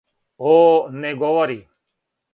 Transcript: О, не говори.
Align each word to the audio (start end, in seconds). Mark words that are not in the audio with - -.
О, 0.53 0.55
не 1.03 1.13
говори. 1.23 1.59